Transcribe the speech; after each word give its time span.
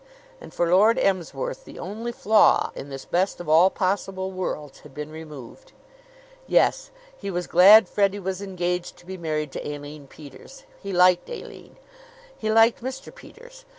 And 0.41 0.51
for 0.51 0.67
Lord 0.67 0.97
Emsworth 0.97 1.63
the 1.63 1.77
only 1.77 2.11
flaw 2.11 2.71
in 2.73 2.89
this 2.89 3.05
best 3.05 3.39
of 3.39 3.47
all 3.47 3.69
possible 3.69 4.31
worlds 4.31 4.79
had 4.79 4.95
been 4.95 5.11
removed. 5.11 5.73
Yes, 6.47 6.89
he 7.15 7.29
was 7.29 7.45
glad 7.45 7.87
Freddie 7.87 8.17
was 8.17 8.41
engaged 8.41 8.97
to 8.97 9.05
be 9.05 9.15
married 9.15 9.51
to 9.51 9.61
Aline 9.63 10.07
Peters. 10.07 10.63
He 10.81 10.91
liked 10.91 11.29
Aline. 11.29 11.75
He 12.35 12.51
liked 12.51 12.81
Mr. 12.81 13.13
Peters. 13.13 13.63